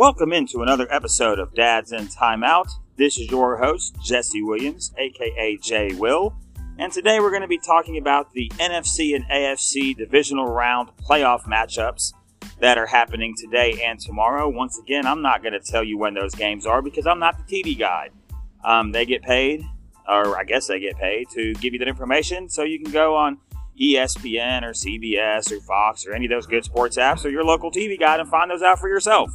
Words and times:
Welcome 0.00 0.32
into 0.32 0.62
another 0.62 0.90
episode 0.90 1.38
of 1.38 1.54
Dad's 1.54 1.92
in 1.92 2.06
Timeout. 2.06 2.70
This 2.96 3.18
is 3.18 3.30
your 3.30 3.58
host, 3.58 3.94
Jesse 4.02 4.42
Williams, 4.42 4.94
aka 4.96 5.58
J 5.58 5.92
Will, 5.92 6.34
and 6.78 6.90
today 6.90 7.20
we're 7.20 7.28
going 7.28 7.42
to 7.42 7.46
be 7.46 7.58
talking 7.58 7.98
about 7.98 8.32
the 8.32 8.48
NFC 8.54 9.14
and 9.14 9.26
AFC 9.26 9.94
divisional 9.94 10.46
round 10.46 10.88
playoff 11.06 11.42
matchups 11.42 12.14
that 12.60 12.78
are 12.78 12.86
happening 12.86 13.34
today 13.36 13.78
and 13.84 14.00
tomorrow. 14.00 14.48
Once 14.48 14.78
again, 14.78 15.04
I'm 15.04 15.20
not 15.20 15.42
going 15.42 15.52
to 15.52 15.60
tell 15.60 15.84
you 15.84 15.98
when 15.98 16.14
those 16.14 16.34
games 16.34 16.64
are 16.64 16.80
because 16.80 17.06
I'm 17.06 17.18
not 17.18 17.36
the 17.36 17.62
TV 17.62 17.78
guy. 17.78 18.08
Um, 18.64 18.92
they 18.92 19.04
get 19.04 19.20
paid, 19.20 19.66
or 20.08 20.38
I 20.38 20.44
guess 20.44 20.66
they 20.66 20.80
get 20.80 20.96
paid, 20.96 21.28
to 21.34 21.52
give 21.56 21.74
you 21.74 21.78
that 21.78 21.88
information 21.88 22.48
so 22.48 22.62
you 22.62 22.82
can 22.82 22.90
go 22.90 23.16
on 23.16 23.36
ESPN 23.78 24.62
or 24.62 24.72
CBS 24.72 25.52
or 25.52 25.60
Fox 25.60 26.06
or 26.06 26.14
any 26.14 26.24
of 26.24 26.30
those 26.30 26.46
good 26.46 26.64
sports 26.64 26.96
apps 26.96 27.22
or 27.26 27.28
your 27.28 27.44
local 27.44 27.70
TV 27.70 28.00
guide 28.00 28.18
and 28.18 28.30
find 28.30 28.50
those 28.50 28.62
out 28.62 28.78
for 28.78 28.88
yourself. 28.88 29.34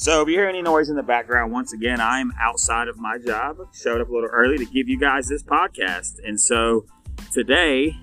So 0.00 0.22
if 0.22 0.28
you 0.28 0.34
hear 0.34 0.48
any 0.48 0.62
noise 0.62 0.90
in 0.90 0.94
the 0.94 1.02
background, 1.02 1.50
once 1.50 1.72
again, 1.72 2.00
I'm 2.00 2.32
outside 2.40 2.86
of 2.86 2.98
my 2.98 3.18
job. 3.18 3.56
Showed 3.74 4.00
up 4.00 4.08
a 4.08 4.12
little 4.12 4.30
early 4.30 4.56
to 4.56 4.64
give 4.64 4.88
you 4.88 4.96
guys 4.96 5.26
this 5.26 5.42
podcast. 5.42 6.20
And 6.24 6.40
so 6.40 6.86
today 7.32 7.96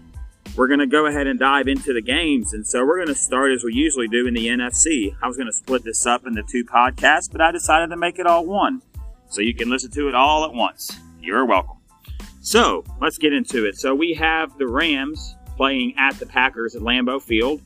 we're 0.58 0.68
going 0.68 0.82
to 0.82 0.88
go 0.88 1.06
ahead 1.06 1.26
and 1.26 1.40
dive 1.40 1.70
into 1.70 1.94
the 1.94 2.02
games. 2.02 2.52
And 2.52 2.68
so 2.68 2.86
we're 2.86 2.98
going 2.98 3.08
to 3.08 3.16
start 3.16 3.54
as 3.54 3.64
we 3.64 3.74
usually 3.74 4.10
do 4.10 4.28
in 4.28 4.34
the 4.34 4.48
NFC. 4.48 5.16
I 5.24 5.28
was 5.28 5.38
going 5.38 5.48
to 5.48 5.54
split 5.54 5.86
this 5.86 6.06
up 6.06 6.28
into 6.28 6.44
two 6.44 6.66
podcasts, 6.66 7.32
but 7.32 7.40
I 7.40 7.52
decided 7.52 7.92
to 7.92 7.96
make 7.96 8.20
it 8.20 8.28
all 8.28 8.46
one. 8.46 8.82
So 9.30 9.40
you 9.40 9.56
can 9.56 9.70
listen 9.70 9.90
to 9.92 10.10
it 10.10 10.16
all 10.16 10.44
at 10.44 10.54
once. 10.54 11.00
You're 11.22 11.46
welcome. 11.46 11.78
So 12.42 12.84
let's 13.00 13.18
get 13.18 13.32
into 13.32 13.66
it. 13.66 13.78
So 13.78 13.96
we 13.96 14.16
have 14.16 14.58
the 14.58 14.68
Rams 14.68 15.38
playing 15.56 15.96
at 15.98 16.20
the 16.20 16.26
Packers 16.26 16.76
at 16.76 16.82
Lambeau 16.82 17.22
Field. 17.22 17.62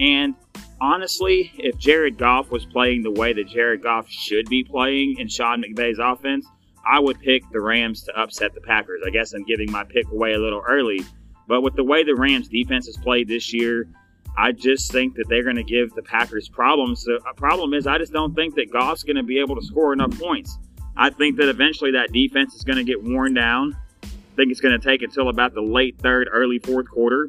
And 0.00 0.34
honestly, 0.80 1.52
if 1.58 1.76
Jared 1.76 2.18
Goff 2.18 2.50
was 2.50 2.64
playing 2.66 3.02
the 3.02 3.10
way 3.10 3.32
that 3.32 3.48
Jared 3.48 3.82
Goff 3.82 4.08
should 4.08 4.48
be 4.48 4.64
playing 4.64 5.18
in 5.18 5.28
Sean 5.28 5.62
McVay's 5.62 5.98
offense, 5.98 6.46
I 6.86 6.98
would 6.98 7.20
pick 7.20 7.42
the 7.50 7.60
Rams 7.60 8.02
to 8.04 8.18
upset 8.18 8.54
the 8.54 8.60
Packers. 8.60 9.02
I 9.06 9.10
guess 9.10 9.32
I'm 9.32 9.44
giving 9.44 9.70
my 9.70 9.84
pick 9.84 10.08
away 10.10 10.34
a 10.34 10.38
little 10.38 10.62
early. 10.66 11.04
But 11.46 11.62
with 11.62 11.74
the 11.74 11.84
way 11.84 12.04
the 12.04 12.14
Rams 12.14 12.48
defense 12.48 12.86
has 12.86 12.96
played 12.96 13.28
this 13.28 13.52
year, 13.52 13.88
I 14.36 14.52
just 14.52 14.92
think 14.92 15.16
that 15.16 15.28
they're 15.28 15.42
going 15.42 15.56
to 15.56 15.64
give 15.64 15.92
the 15.94 16.02
Packers 16.02 16.48
problems. 16.48 17.04
The 17.04 17.20
uh, 17.28 17.32
problem 17.34 17.74
is, 17.74 17.86
I 17.86 17.98
just 17.98 18.12
don't 18.12 18.34
think 18.34 18.54
that 18.54 18.72
Goff's 18.72 19.02
going 19.02 19.16
to 19.16 19.22
be 19.22 19.40
able 19.40 19.56
to 19.56 19.62
score 19.62 19.92
enough 19.92 20.18
points. 20.18 20.58
I 20.96 21.10
think 21.10 21.36
that 21.38 21.48
eventually 21.48 21.90
that 21.92 22.12
defense 22.12 22.54
is 22.54 22.64
going 22.64 22.76
to 22.76 22.84
get 22.84 23.02
worn 23.02 23.34
down. 23.34 23.76
I 24.02 24.08
think 24.36 24.50
it's 24.52 24.60
going 24.60 24.78
to 24.78 24.84
take 24.84 25.02
until 25.02 25.28
about 25.28 25.54
the 25.54 25.62
late 25.62 25.98
third, 25.98 26.28
early 26.30 26.58
fourth 26.58 26.88
quarter 26.88 27.28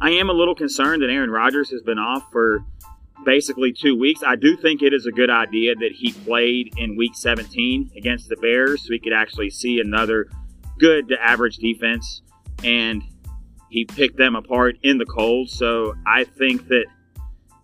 I 0.00 0.10
am 0.10 0.30
a 0.30 0.32
little 0.32 0.54
concerned 0.54 1.02
that 1.02 1.10
Aaron 1.10 1.30
Rodgers 1.30 1.70
has 1.70 1.82
been 1.82 1.98
off 1.98 2.30
for 2.30 2.64
basically 3.24 3.72
two 3.72 3.98
weeks. 3.98 4.20
I 4.24 4.36
do 4.36 4.56
think 4.56 4.82
it 4.82 4.94
is 4.94 5.06
a 5.06 5.12
good 5.12 5.30
idea 5.30 5.74
that 5.74 5.92
he 5.92 6.12
played 6.12 6.72
in 6.76 6.96
week 6.96 7.14
17 7.14 7.90
against 7.96 8.28
the 8.28 8.36
Bears 8.36 8.82
so 8.82 8.88
we 8.90 9.00
could 9.00 9.12
actually 9.12 9.50
see 9.50 9.80
another 9.80 10.28
good 10.78 11.08
to 11.08 11.20
average 11.20 11.56
defense. 11.56 12.22
And 12.62 13.02
he 13.70 13.84
picked 13.84 14.16
them 14.16 14.36
apart 14.36 14.76
in 14.82 14.98
the 14.98 15.04
cold. 15.04 15.50
So 15.50 15.94
I 16.06 16.24
think 16.24 16.68
that 16.68 16.86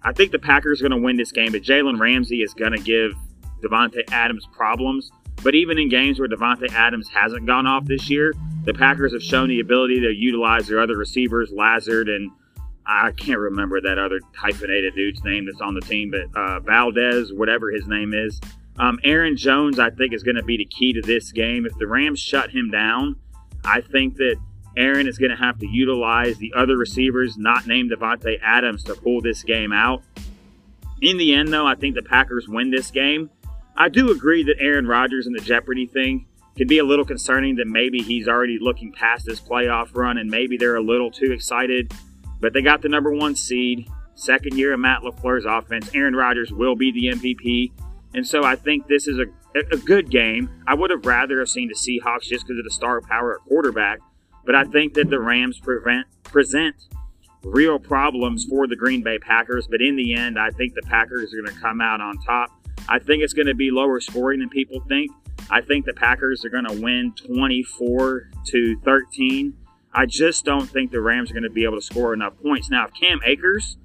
I 0.02 0.12
think 0.12 0.32
the 0.32 0.38
Packers 0.38 0.82
are 0.82 0.88
going 0.88 1.00
to 1.00 1.04
win 1.04 1.16
this 1.16 1.32
game, 1.32 1.52
but 1.52 1.62
Jalen 1.62 1.98
Ramsey 1.98 2.42
is 2.42 2.52
going 2.52 2.72
to 2.72 2.78
give 2.78 3.12
Davante 3.62 4.02
Adams 4.12 4.46
problems. 4.52 5.10
But 5.42 5.54
even 5.54 5.78
in 5.78 5.88
games 5.88 6.18
where 6.18 6.28
Davante 6.28 6.70
Adams 6.72 7.08
hasn't 7.08 7.46
gone 7.46 7.66
off 7.66 7.86
this 7.86 8.10
year, 8.10 8.34
the 8.64 8.74
Packers 8.74 9.12
have 9.12 9.22
shown 9.22 9.48
the 9.48 9.60
ability 9.60 10.00
to 10.00 10.12
utilize 10.12 10.66
their 10.66 10.80
other 10.80 10.96
receivers, 10.96 11.52
Lazard 11.52 12.08
and 12.08 12.30
I 12.86 13.12
can't 13.12 13.38
remember 13.38 13.80
that 13.80 13.98
other 13.98 14.20
hyphenated 14.36 14.94
dude's 14.94 15.22
name 15.24 15.46
that's 15.46 15.60
on 15.60 15.74
the 15.74 15.80
team, 15.80 16.10
but 16.10 16.38
uh, 16.38 16.60
Valdez, 16.60 17.32
whatever 17.32 17.70
his 17.70 17.86
name 17.86 18.12
is. 18.12 18.40
Um, 18.78 18.98
Aaron 19.04 19.36
Jones, 19.36 19.78
I 19.78 19.90
think, 19.90 20.12
is 20.12 20.22
going 20.22 20.36
to 20.36 20.42
be 20.42 20.58
the 20.58 20.66
key 20.66 20.92
to 20.92 21.00
this 21.00 21.32
game. 21.32 21.64
If 21.64 21.76
the 21.78 21.86
Rams 21.86 22.20
shut 22.20 22.50
him 22.50 22.70
down, 22.70 23.16
I 23.64 23.80
think 23.80 24.16
that 24.16 24.36
Aaron 24.76 25.06
is 25.06 25.16
going 25.16 25.30
to 25.30 25.36
have 25.36 25.58
to 25.60 25.66
utilize 25.66 26.36
the 26.38 26.52
other 26.54 26.76
receivers, 26.76 27.38
not 27.38 27.66
named 27.66 27.92
Davante 27.92 28.38
Adams, 28.42 28.82
to 28.84 28.94
pull 28.94 29.20
this 29.20 29.42
game 29.42 29.72
out. 29.72 30.02
In 31.00 31.16
the 31.16 31.34
end, 31.34 31.52
though, 31.52 31.66
I 31.66 31.76
think 31.76 31.94
the 31.94 32.02
Packers 32.02 32.48
win 32.48 32.70
this 32.70 32.90
game. 32.90 33.30
I 33.76 33.88
do 33.88 34.10
agree 34.10 34.42
that 34.44 34.56
Aaron 34.60 34.86
Rodgers 34.86 35.26
and 35.26 35.34
the 35.34 35.40
Jeopardy 35.40 35.86
thing 35.86 36.26
can 36.56 36.68
be 36.68 36.78
a 36.78 36.84
little 36.84 37.04
concerning 37.04 37.56
that 37.56 37.66
maybe 37.66 38.00
he's 38.00 38.28
already 38.28 38.58
looking 38.60 38.92
past 38.92 39.26
this 39.26 39.40
playoff 39.40 39.94
run 39.94 40.18
and 40.18 40.30
maybe 40.30 40.56
they're 40.56 40.76
a 40.76 40.82
little 40.82 41.10
too 41.10 41.32
excited. 41.32 41.92
But 42.40 42.52
they 42.52 42.62
got 42.62 42.82
the 42.82 42.88
number 42.88 43.12
one 43.12 43.34
seed, 43.34 43.88
second 44.14 44.56
year 44.56 44.72
of 44.74 44.80
Matt 44.80 45.02
LaFleur's 45.02 45.46
offense. 45.46 45.90
Aaron 45.94 46.14
Rodgers 46.14 46.52
will 46.52 46.76
be 46.76 46.92
the 46.92 47.18
MVP. 47.18 47.72
And 48.14 48.26
so 48.26 48.44
I 48.44 48.54
think 48.54 48.86
this 48.86 49.08
is 49.08 49.18
a, 49.18 49.26
a 49.72 49.76
good 49.78 50.10
game. 50.10 50.48
I 50.66 50.74
would 50.74 50.90
have 50.90 51.04
rather 51.04 51.40
have 51.40 51.48
seen 51.48 51.68
the 51.68 51.74
Seahawks 51.74 52.22
just 52.22 52.46
because 52.46 52.58
of 52.58 52.64
the 52.64 52.70
star 52.70 53.00
power 53.00 53.34
at 53.34 53.40
quarterback. 53.48 53.98
But 54.44 54.54
I 54.54 54.64
think 54.64 54.94
that 54.94 55.10
the 55.10 55.18
Rams 55.18 55.58
prevent, 55.58 56.06
present 56.22 56.76
real 57.42 57.78
problems 57.78 58.44
for 58.44 58.66
the 58.66 58.76
Green 58.76 59.02
Bay 59.02 59.18
Packers. 59.18 59.66
But 59.66 59.80
in 59.80 59.96
the 59.96 60.14
end, 60.14 60.38
I 60.38 60.50
think 60.50 60.74
the 60.74 60.82
Packers 60.82 61.32
are 61.34 61.42
going 61.42 61.54
to 61.54 61.60
come 61.60 61.80
out 61.80 62.00
on 62.00 62.18
top. 62.18 62.50
I 62.88 62.98
think 62.98 63.22
it's 63.22 63.32
going 63.32 63.46
to 63.46 63.54
be 63.54 63.70
lower 63.70 64.00
scoring 64.00 64.40
than 64.40 64.48
people 64.48 64.80
think. 64.88 65.10
I 65.50 65.60
think 65.60 65.86
the 65.86 65.92
Packers 65.92 66.44
are 66.44 66.48
going 66.48 66.66
to 66.66 66.80
win 66.80 67.14
24 67.16 68.30
to 68.46 68.80
13. 68.80 69.54
I 69.92 70.06
just 70.06 70.44
don't 70.44 70.66
think 70.66 70.90
the 70.90 71.00
Rams 71.00 71.30
are 71.30 71.34
going 71.34 71.44
to 71.44 71.50
be 71.50 71.64
able 71.64 71.78
to 71.78 71.84
score 71.84 72.14
enough 72.14 72.34
points. 72.42 72.70
Now, 72.70 72.86
if 72.86 72.94
Cam 72.94 73.20
Akers 73.24 73.76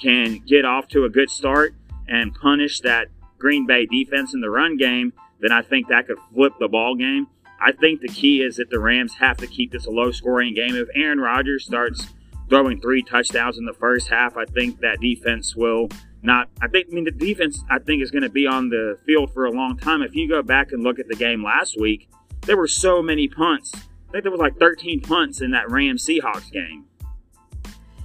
can 0.00 0.38
get 0.46 0.64
off 0.64 0.88
to 0.88 1.04
a 1.04 1.08
good 1.08 1.30
start 1.30 1.74
and 2.06 2.34
punish 2.34 2.80
that 2.80 3.08
Green 3.38 3.66
Bay 3.66 3.86
defense 3.86 4.32
in 4.32 4.40
the 4.40 4.50
run 4.50 4.76
game, 4.76 5.12
then 5.40 5.52
I 5.52 5.62
think 5.62 5.88
that 5.88 6.06
could 6.06 6.18
flip 6.32 6.54
the 6.58 6.68
ball 6.68 6.94
game. 6.94 7.26
I 7.60 7.72
think 7.72 8.00
the 8.00 8.08
key 8.08 8.40
is 8.40 8.56
that 8.56 8.70
the 8.70 8.78
Rams 8.78 9.14
have 9.14 9.36
to 9.38 9.46
keep 9.46 9.72
this 9.72 9.86
a 9.86 9.90
low 9.90 10.10
scoring 10.10 10.54
game. 10.54 10.74
If 10.74 10.88
Aaron 10.94 11.18
Rodgers 11.18 11.64
starts 11.64 12.06
throwing 12.48 12.80
three 12.80 13.02
touchdowns 13.02 13.58
in 13.58 13.64
the 13.64 13.72
first 13.74 14.08
half, 14.08 14.36
I 14.36 14.44
think 14.46 14.80
that 14.80 15.00
defense 15.00 15.54
will 15.56 15.88
not 16.22 16.48
I 16.60 16.68
think 16.68 16.88
I 16.90 16.94
mean 16.94 17.04
the 17.04 17.10
defense 17.10 17.62
I 17.70 17.78
think 17.78 18.02
is 18.02 18.10
going 18.10 18.22
to 18.22 18.30
be 18.30 18.46
on 18.46 18.68
the 18.68 18.98
field 19.06 19.32
for 19.32 19.46
a 19.46 19.50
long 19.50 19.76
time. 19.76 20.02
If 20.02 20.14
you 20.14 20.28
go 20.28 20.42
back 20.42 20.72
and 20.72 20.82
look 20.82 20.98
at 20.98 21.08
the 21.08 21.14
game 21.14 21.44
last 21.44 21.78
week, 21.80 22.08
there 22.46 22.56
were 22.56 22.68
so 22.68 23.02
many 23.02 23.28
punts. 23.28 23.72
I 23.74 24.12
think 24.12 24.24
there 24.24 24.32
was 24.32 24.40
like 24.40 24.58
13 24.58 25.00
punts 25.00 25.40
in 25.40 25.50
that 25.50 25.70
Rams 25.70 26.04
Seahawks 26.04 26.50
game. 26.50 26.86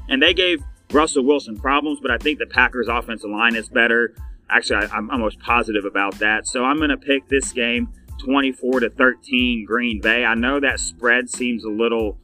And 0.09 0.21
they 0.21 0.33
gave 0.33 0.61
Russell 0.91 1.25
Wilson 1.25 1.57
problems, 1.57 1.99
but 2.01 2.11
I 2.11 2.17
think 2.17 2.39
the 2.39 2.45
Packers 2.45 2.87
offensive 2.87 3.29
line 3.29 3.55
is 3.55 3.69
better. 3.69 4.13
Actually, 4.49 4.85
I, 4.85 4.97
am 4.97 5.09
almost 5.09 5.39
positive 5.39 5.85
about 5.85 6.19
that. 6.19 6.45
So 6.45 6.65
I'm 6.65 6.77
going 6.77 6.89
to 6.89 6.97
pick 6.97 7.27
this 7.29 7.51
game 7.53 7.89
24 8.19 8.81
to 8.81 8.89
13 8.89 9.65
Green 9.65 10.01
Bay. 10.01 10.25
I 10.25 10.35
know 10.35 10.59
that 10.59 10.79
spread 10.79 11.29
seems 11.29 11.63
a 11.63 11.69
little 11.69 12.17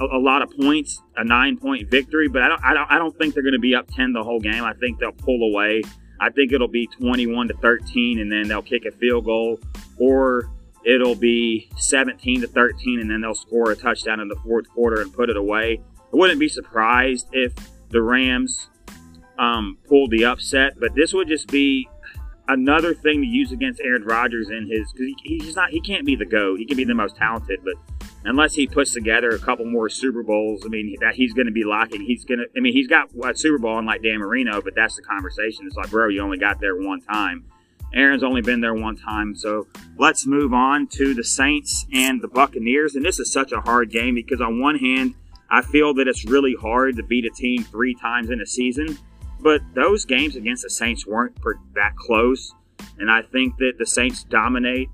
a, 0.00 0.04
a 0.04 0.18
lot 0.18 0.42
of 0.42 0.50
points, 0.50 1.02
a 1.16 1.24
nine 1.24 1.56
point 1.56 1.90
victory, 1.90 2.28
but 2.28 2.42
I 2.42 2.48
don't, 2.48 2.64
I 2.64 2.74
don't, 2.74 2.90
I 2.92 2.98
don't 2.98 3.16
think 3.16 3.34
they're 3.34 3.42
going 3.42 3.52
to 3.52 3.58
be 3.58 3.74
up 3.74 3.88
10 3.94 4.12
the 4.12 4.24
whole 4.24 4.40
game. 4.40 4.64
I 4.64 4.72
think 4.74 4.98
they'll 4.98 5.12
pull 5.12 5.42
away. 5.42 5.82
I 6.20 6.30
think 6.30 6.52
it'll 6.52 6.68
be 6.68 6.86
21 6.86 7.48
to 7.48 7.54
13, 7.54 8.18
and 8.18 8.30
then 8.30 8.48
they'll 8.48 8.62
kick 8.62 8.84
a 8.84 8.90
field 8.90 9.24
goal, 9.24 9.58
or 9.98 10.50
it'll 10.84 11.14
be 11.14 11.70
17 11.76 12.42
to 12.42 12.46
13, 12.46 13.00
and 13.00 13.10
then 13.10 13.20
they'll 13.20 13.34
score 13.34 13.70
a 13.70 13.76
touchdown 13.76 14.20
in 14.20 14.28
the 14.28 14.36
fourth 14.44 14.68
quarter 14.68 15.00
and 15.00 15.12
put 15.12 15.30
it 15.30 15.36
away. 15.36 15.80
I 16.12 16.16
wouldn't 16.16 16.40
be 16.40 16.48
surprised 16.48 17.28
if 17.32 17.54
the 17.88 18.02
Rams 18.02 18.68
um, 19.38 19.78
pulled 19.88 20.10
the 20.10 20.24
upset, 20.24 20.78
but 20.78 20.94
this 20.94 21.14
would 21.14 21.28
just 21.28 21.48
be 21.48 21.88
another 22.48 22.94
thing 22.94 23.22
to 23.22 23.26
use 23.26 23.52
against 23.52 23.80
Aaron 23.80 24.04
Rodgers 24.04 24.50
in 24.50 24.66
his 24.68 24.92
because 24.92 25.14
he, 25.22 25.38
he's 25.38 25.56
not 25.56 25.70
he 25.70 25.80
can't 25.80 26.04
be 26.04 26.16
the 26.16 26.26
goat. 26.26 26.58
He 26.58 26.66
can 26.66 26.76
be 26.76 26.84
the 26.84 26.94
most 26.94 27.16
talented, 27.16 27.60
but 27.64 27.74
unless 28.24 28.54
he 28.54 28.66
puts 28.66 28.92
together 28.92 29.30
a 29.30 29.38
couple 29.38 29.64
more 29.64 29.88
Super 29.88 30.22
Bowls, 30.22 30.62
I 30.64 30.68
mean, 30.68 30.96
that 31.00 31.14
he's 31.14 31.32
going 31.32 31.46
to 31.46 31.52
be 31.52 31.64
locking. 31.64 32.02
He's 32.02 32.24
going 32.24 32.38
to, 32.38 32.46
I 32.56 32.60
mean, 32.60 32.72
he's 32.72 32.86
got 32.86 33.10
a 33.24 33.34
Super 33.34 33.58
Bowl 33.58 33.78
unlike 33.78 34.02
Dan 34.02 34.18
Marino, 34.18 34.60
but 34.60 34.74
that's 34.74 34.96
the 34.96 35.02
conversation. 35.02 35.66
It's 35.66 35.76
like, 35.76 35.90
bro, 35.90 36.08
you 36.08 36.20
only 36.20 36.38
got 36.38 36.60
there 36.60 36.76
one 36.76 37.00
time. 37.00 37.44
Aaron's 37.92 38.22
only 38.22 38.40
been 38.40 38.60
there 38.60 38.74
one 38.74 38.96
time. 38.96 39.34
So 39.34 39.66
let's 39.98 40.26
move 40.26 40.52
on 40.52 40.86
to 40.88 41.14
the 41.14 41.24
Saints 41.24 41.86
and 41.92 42.22
the 42.22 42.28
Buccaneers. 42.28 42.94
And 42.94 43.04
this 43.04 43.18
is 43.18 43.32
such 43.32 43.52
a 43.52 43.60
hard 43.60 43.90
game 43.90 44.14
because, 44.14 44.40
on 44.40 44.60
one 44.60 44.76
hand, 44.76 45.14
I 45.50 45.62
feel 45.62 45.94
that 45.94 46.06
it's 46.06 46.24
really 46.24 46.54
hard 46.60 46.96
to 46.96 47.02
beat 47.02 47.24
a 47.24 47.30
team 47.30 47.64
three 47.64 47.94
times 47.94 48.30
in 48.30 48.40
a 48.40 48.46
season. 48.46 48.96
But 49.40 49.62
those 49.74 50.04
games 50.04 50.36
against 50.36 50.62
the 50.62 50.70
Saints 50.70 51.06
weren't 51.06 51.34
that 51.74 51.96
close. 51.96 52.54
And 52.98 53.10
I 53.10 53.22
think 53.22 53.56
that 53.56 53.72
the 53.78 53.86
Saints 53.86 54.22
dominate 54.24 54.88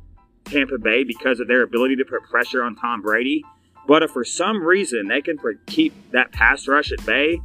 Tampa 0.46 0.78
Bay 0.78 1.04
because 1.04 1.40
of 1.40 1.48
their 1.48 1.62
ability 1.62 1.96
to 1.96 2.04
put 2.04 2.22
pressure 2.22 2.62
on 2.62 2.74
Tom 2.76 3.02
Brady. 3.02 3.44
But 3.86 4.02
if 4.02 4.10
for 4.10 4.24
some 4.24 4.62
reason 4.62 5.08
they 5.08 5.22
can 5.22 5.38
keep 5.66 5.94
that 6.12 6.32
pass 6.32 6.66
rush 6.66 6.90
at 6.92 7.04
bay, 7.06 7.40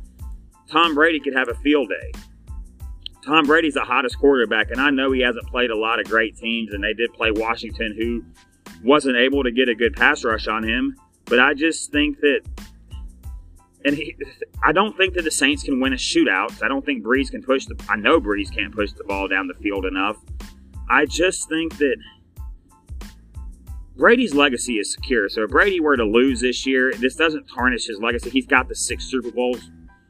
Tom 0.70 0.96
Brady 0.96 1.20
could 1.20 1.36
have 1.36 1.50
a 1.50 1.56
field 1.56 1.90
day. 1.90 2.20
Tom 3.24 3.46
Brady's 3.46 3.76
the 3.76 3.84
hottest 3.84 4.18
quarterback, 4.18 4.72
and 4.72 4.82
I 4.82 4.90
know 4.90 5.12
he 5.12 5.22
hasn't 5.22 5.46
played 5.48 5.70
a 5.70 5.78
lot 5.78 6.00
of 6.00 6.08
great 6.08 6.36
teams, 6.38 6.74
and 6.74 6.84
they 6.84 6.94
did 6.94 7.14
play 7.14 7.30
Washington, 7.32 7.96
who 7.96 8.24
wasn't 8.84 9.18
able 9.18 9.44
to 9.44 9.52
get 9.52 9.70
a 9.70 9.76
good 9.76 9.94
pass 9.96 10.24
rush 10.24 10.48
on 10.48 10.64
him. 10.64 10.96
But 11.26 11.40
I 11.40 11.54
just 11.54 11.92
think 11.92 12.20
that 12.22 12.42
and 13.86 13.96
he, 13.96 14.16
I 14.64 14.72
don't 14.72 14.96
think 14.98 15.14
that 15.16 15.24
the 15.24 15.32
Saints 15.32 15.64
can 15.64 15.80
win 15.80 15.94
a 15.94 15.98
shootout. 15.98 16.62
I 16.64 16.68
don't 16.68 16.86
think 16.86 17.04
Brees 17.04 17.32
can 17.32 17.42
push 17.42 17.66
the. 17.66 17.76
I 17.90 17.96
know 17.96 18.20
Brees 18.20 18.54
can't 18.54 18.74
push 18.74 18.92
the 18.92 19.04
ball 19.04 19.28
down 19.28 19.48
the 19.48 19.56
field 19.56 19.86
enough. 19.86 20.18
I 20.90 21.06
just 21.06 21.50
think 21.50 21.78
that 21.78 21.98
Brady's 24.02 24.34
legacy 24.34 24.80
is 24.80 24.92
secure. 24.92 25.30
So 25.30 25.44
if 25.44 25.52
Brady 25.52 25.80
were 25.80 25.96
to 25.96 26.04
lose 26.04 26.42
this 26.42 26.66
year, 26.66 26.92
this 26.92 27.16
doesn't 27.16 27.46
tarnish 27.46 27.86
his 27.86 28.00
legacy. 28.00 28.32
He's 28.32 28.48
got 28.48 28.68
the 28.68 28.74
six 28.74 29.06
Super 29.06 29.30
Bowls. 29.30 29.70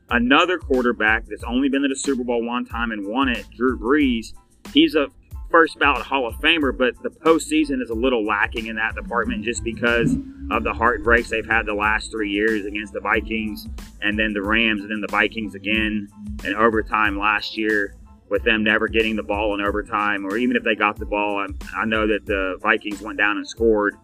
Another 0.10 0.58
quarterback 0.58 1.26
that's 1.28 1.44
only 1.44 1.68
been 1.68 1.82
to 1.82 1.90
the 1.90 1.98
Super 1.98 2.24
Bowl 2.24 2.42
one 2.42 2.66
time 2.66 2.92
and 2.92 3.06
won 3.06 3.28
it, 3.28 3.46
Drew 3.54 3.78
Brees. 3.78 4.28
He's 4.74 4.96
a 4.96 5.08
first 5.50 5.78
ballot 5.78 6.04
Hall 6.04 6.26
of 6.26 6.36
Famer, 6.36 6.72
but 6.76 7.04
the 7.04 7.10
postseason 7.10 7.82
is 7.82 7.90
a 7.90 7.94
little 7.94 8.26
lacking 8.26 8.68
in 8.68 8.78
that 8.78 8.96
department 8.96 9.44
just 9.44 9.62
because 9.62 10.16
of 10.52 10.64
the 10.64 10.74
heartbreaks 10.74 11.30
they've 11.30 11.46
had 11.46 11.66
the 11.66 11.74
last 11.74 12.12
three 12.12 12.32
years 12.32 12.66
against 12.66 12.94
the 12.94 13.02
Vikings 13.02 13.68
and 14.02 14.18
then 14.18 14.32
the 14.32 14.42
Rams 14.42 14.84
and 14.84 14.92
then 14.92 15.02
the 15.02 15.12
Vikings 15.12 15.54
again 15.54 16.08
in 16.46 16.56
overtime 16.56 17.20
last 17.20 17.58
year 17.58 17.96
with 18.32 18.44
them 18.44 18.64
never 18.64 18.88
getting 18.88 19.18
the 19.18 19.24
ball 19.24 19.54
in 19.54 19.62
overtime, 19.62 20.26
or 20.26 20.38
even 20.38 20.56
if 20.56 20.64
they 20.64 20.74
got 20.74 20.98
the 20.98 21.06
ball, 21.06 21.38
I, 21.38 21.82
I 21.82 21.86
know 21.86 22.08
that 22.08 22.26
the 22.26 22.58
Vikings 22.62 23.02
went 23.02 23.18
down 23.18 23.36
and 23.36 23.48
scored. 23.48 23.96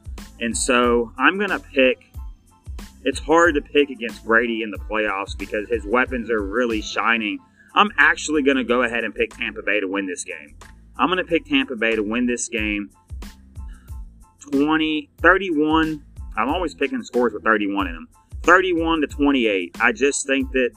And 0.41 0.55
so 0.55 1.13
I'm 1.17 1.37
going 1.37 1.49
to 1.49 1.59
pick. 1.59 2.11
It's 3.05 3.19
hard 3.19 3.55
to 3.55 3.61
pick 3.61 3.89
against 3.89 4.25
Brady 4.25 4.63
in 4.63 4.69
the 4.69 4.79
playoffs 4.79 5.35
because 5.37 5.69
his 5.69 5.85
weapons 5.85 6.29
are 6.29 6.41
really 6.41 6.81
shining. 6.81 7.39
I'm 7.73 7.89
actually 7.97 8.43
going 8.43 8.57
to 8.57 8.65
go 8.65 8.83
ahead 8.83 9.05
and 9.05 9.15
pick 9.15 9.31
Tampa 9.31 9.61
Bay 9.63 9.79
to 9.79 9.87
win 9.87 10.05
this 10.05 10.25
game. 10.25 10.57
I'm 10.97 11.07
going 11.07 11.19
to 11.19 11.23
pick 11.23 11.45
Tampa 11.45 11.77
Bay 11.77 11.95
to 11.95 12.03
win 12.03 12.25
this 12.25 12.49
game 12.49 12.89
20, 14.51 15.09
31. 15.21 16.03
I'm 16.35 16.49
always 16.49 16.75
picking 16.75 17.01
scores 17.01 17.33
with 17.33 17.43
31 17.43 17.87
in 17.87 17.93
them. 17.93 18.07
31 18.43 19.01
to 19.01 19.07
28. 19.07 19.77
I 19.79 19.91
just 19.93 20.27
think 20.27 20.51
that 20.51 20.71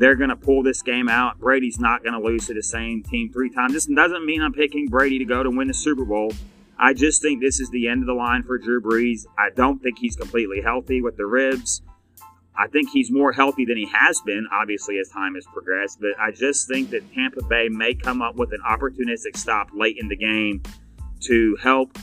they're 0.00 0.16
going 0.16 0.30
to 0.30 0.36
pull 0.36 0.62
this 0.62 0.80
game 0.80 1.10
out. 1.10 1.38
Brady's 1.38 1.78
not 1.78 2.02
going 2.02 2.14
to 2.14 2.26
lose 2.26 2.46
to 2.46 2.54
the 2.54 2.62
same 2.62 3.02
team 3.02 3.30
three 3.30 3.50
times. 3.50 3.74
This 3.74 3.84
doesn't 3.84 4.24
mean 4.24 4.40
I'm 4.40 4.54
picking 4.54 4.86
Brady 4.86 5.18
to 5.18 5.26
go 5.26 5.42
to 5.42 5.50
win 5.50 5.68
the 5.68 5.74
Super 5.74 6.06
Bowl. 6.06 6.32
I 6.78 6.94
just 6.94 7.20
think 7.20 7.42
this 7.42 7.60
is 7.60 7.68
the 7.68 7.86
end 7.86 8.02
of 8.02 8.06
the 8.06 8.14
line 8.14 8.42
for 8.42 8.56
Drew 8.56 8.80
Brees. 8.80 9.26
I 9.38 9.50
don't 9.54 9.78
think 9.82 9.98
he's 9.98 10.16
completely 10.16 10.62
healthy 10.62 11.02
with 11.02 11.18
the 11.18 11.26
ribs. 11.26 11.82
I 12.56 12.66
think 12.68 12.88
he's 12.88 13.10
more 13.10 13.30
healthy 13.30 13.66
than 13.66 13.76
he 13.76 13.86
has 13.92 14.18
been, 14.22 14.48
obviously, 14.50 14.98
as 14.98 15.10
time 15.10 15.34
has 15.34 15.44
progressed. 15.52 16.00
But 16.00 16.18
I 16.18 16.30
just 16.30 16.66
think 16.66 16.88
that 16.90 17.02
Tampa 17.12 17.44
Bay 17.44 17.68
may 17.68 17.92
come 17.92 18.22
up 18.22 18.36
with 18.36 18.54
an 18.54 18.60
opportunistic 18.66 19.36
stop 19.36 19.68
late 19.74 19.98
in 20.00 20.08
the 20.08 20.16
game 20.16 20.62
to 21.24 21.58
help 21.62 21.98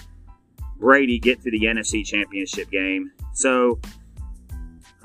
Brady 0.78 1.18
get 1.18 1.42
to 1.42 1.50
the 1.50 1.62
NFC 1.62 2.06
Championship 2.06 2.70
game. 2.70 3.12
So 3.34 3.80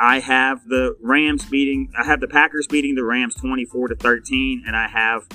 I 0.02 0.18
have 0.18 0.66
the 0.66 0.96
Rams 1.00 1.44
beating, 1.44 1.92
I 1.96 2.04
have 2.04 2.18
the 2.18 2.26
Packers 2.26 2.66
beating 2.66 2.96
the 2.96 3.04
Rams 3.04 3.36
24 3.36 3.86
to 3.86 3.94
13, 3.94 4.64
and 4.66 4.74
I 4.74 4.88
have 4.88 5.28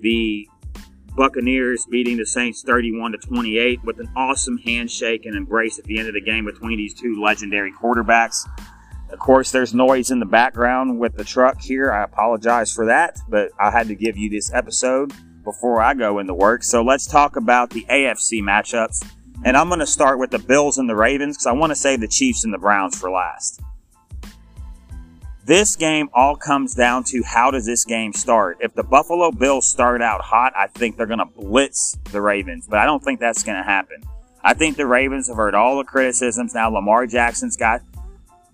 the 0.00 0.48
Buccaneers 1.14 1.84
beating 1.90 2.16
the 2.16 2.24
Saints 2.24 2.62
31 2.62 3.12
to 3.12 3.18
28 3.18 3.84
with 3.84 4.00
an 4.00 4.10
awesome 4.16 4.56
handshake 4.56 5.26
and 5.26 5.36
embrace 5.36 5.78
at 5.78 5.84
the 5.84 5.98
end 5.98 6.08
of 6.08 6.14
the 6.14 6.22
game 6.22 6.46
between 6.46 6.78
these 6.78 6.94
two 6.94 7.22
legendary 7.22 7.70
quarterbacks. 7.70 8.48
Of 9.10 9.18
course, 9.18 9.50
there's 9.50 9.74
noise 9.74 10.10
in 10.10 10.18
the 10.18 10.24
background 10.24 10.98
with 10.98 11.14
the 11.18 11.24
truck 11.24 11.60
here. 11.60 11.92
I 11.92 12.02
apologize 12.02 12.72
for 12.72 12.86
that, 12.86 13.18
but 13.28 13.50
I 13.60 13.70
had 13.70 13.86
to 13.88 13.94
give 13.94 14.16
you 14.16 14.30
this 14.30 14.50
episode 14.50 15.12
before 15.44 15.82
I 15.82 15.92
go 15.92 16.20
into 16.20 16.32
work. 16.32 16.64
So 16.64 16.82
let's 16.82 17.06
talk 17.06 17.36
about 17.36 17.68
the 17.68 17.84
AFC 17.90 18.40
matchups. 18.40 19.06
And 19.44 19.58
I'm 19.58 19.68
going 19.68 19.80
to 19.80 19.86
start 19.86 20.18
with 20.18 20.30
the 20.30 20.38
Bills 20.38 20.78
and 20.78 20.88
the 20.88 20.96
Ravens 20.96 21.36
because 21.36 21.46
I 21.48 21.52
want 21.52 21.70
to 21.70 21.76
save 21.76 22.00
the 22.00 22.08
Chiefs 22.08 22.44
and 22.44 22.54
the 22.54 22.58
Browns 22.58 22.98
for 22.98 23.10
last. 23.10 23.60
This 25.46 25.76
game 25.76 26.10
all 26.12 26.34
comes 26.34 26.74
down 26.74 27.04
to 27.04 27.22
how 27.22 27.52
does 27.52 27.64
this 27.64 27.84
game 27.84 28.12
start? 28.12 28.58
If 28.60 28.74
the 28.74 28.82
Buffalo 28.82 29.30
Bills 29.30 29.68
start 29.68 30.02
out 30.02 30.20
hot, 30.20 30.52
I 30.56 30.66
think 30.66 30.96
they're 30.96 31.06
going 31.06 31.20
to 31.20 31.24
blitz 31.24 31.96
the 32.10 32.20
Ravens, 32.20 32.66
but 32.68 32.80
I 32.80 32.84
don't 32.84 33.00
think 33.00 33.20
that's 33.20 33.44
going 33.44 33.56
to 33.56 33.62
happen. 33.62 34.02
I 34.42 34.54
think 34.54 34.76
the 34.76 34.86
Ravens 34.86 35.28
have 35.28 35.36
heard 35.36 35.54
all 35.54 35.78
the 35.78 35.84
criticisms. 35.84 36.52
Now 36.52 36.68
Lamar 36.70 37.06
Jackson's 37.06 37.56
got 37.56 37.82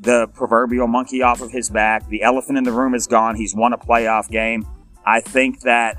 the 0.00 0.26
proverbial 0.34 0.86
monkey 0.86 1.22
off 1.22 1.40
of 1.40 1.50
his 1.50 1.70
back. 1.70 2.06
The 2.10 2.22
elephant 2.22 2.58
in 2.58 2.64
the 2.64 2.72
room 2.72 2.94
is 2.94 3.06
gone. 3.06 3.36
He's 3.36 3.54
won 3.54 3.72
a 3.72 3.78
playoff 3.78 4.30
game. 4.30 4.66
I 5.06 5.20
think 5.20 5.60
that 5.60 5.96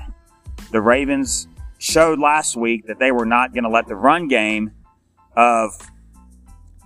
the 0.70 0.80
Ravens 0.80 1.48
showed 1.78 2.20
last 2.20 2.54
week 2.56 2.86
that 2.86 3.00
they 3.00 3.10
were 3.10 3.26
not 3.26 3.52
going 3.52 3.64
to 3.64 3.70
let 3.70 3.88
the 3.88 3.96
run 3.96 4.28
game 4.28 4.70
of 5.36 5.72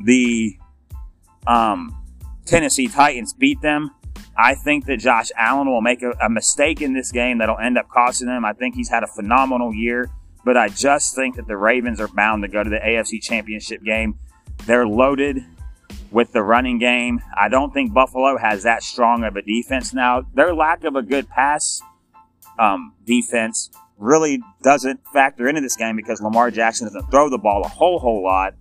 the 0.03 0.57
um, 1.47 1.95
Tennessee 2.47 2.89
Titans 2.89 3.35
beat 3.35 3.61
them. 3.61 3.91
I 4.39 4.55
think 4.55 4.87
that 4.87 4.99
Josh 4.99 5.31
Allen 5.37 5.69
will 5.69 5.81
make 5.81 6.01
a, 6.03 6.13
a 6.23 6.31
mistake 6.31 6.81
in 6.81 6.95
this 6.95 7.11
game 7.11 7.39
that'll 7.39 7.59
end 7.59 7.77
up 7.77 7.89
costing 7.89 8.29
them. 8.29 8.45
I 8.45 8.53
think 8.53 8.77
he's 8.77 8.89
had 8.89 9.03
a 9.03 9.09
phenomenal 9.09 9.75
year, 9.75 10.11
but 10.45 10.57
I 10.57 10.69
just 10.69 11.17
think 11.17 11.35
that 11.37 11.49
the 11.49 11.57
Ravens 11.57 12.01
are 12.01 12.07
bound 12.07 12.43
to 12.45 12.49
go 12.49 12.63
to 12.63 12.71
the 12.71 12.79
AFC 12.79 13.21
Championship 13.21 13.83
game. 13.83 14.17
They're 14.65 14.87
loaded 14.87 15.45
with 16.13 16.33
the 16.33 16.43
running 16.43 16.79
game. 16.79 17.21
I 17.37 17.49
don't 17.49 17.75
think 17.75 17.93
Buffalo 17.93 18.39
has 18.39 18.63
that 18.63 18.85
strong 18.85 19.25
of 19.25 19.35
a 19.35 19.43
defense 19.43 19.93
now. 19.93 20.23
Their 20.35 20.55
lack 20.55 20.85
of 20.85 20.95
a 20.95 21.03
good 21.03 21.29
pass 21.29 21.83
um, 22.61 22.95
defense 23.05 23.71
really 23.97 24.41
doesn't 24.63 25.01
factor 25.13 25.49
into 25.49 25.61
this 25.61 25.77
game 25.77 25.97
because 25.97 26.21
Lamar 26.21 26.53
Jackson 26.53 26.87
doesn't 26.87 27.11
throw 27.11 27.29
the 27.29 27.39
ball 27.39 27.65
a 27.65 27.69
whole 27.69 27.99
whole 27.99 28.23
lot. 28.23 28.55